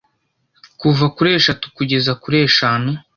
kuva 0.79 1.05
kuri 1.15 1.29
eshatu 1.37 1.65
kugeza 1.77 2.11
kuri 2.21 2.37
eshanu 2.47 2.89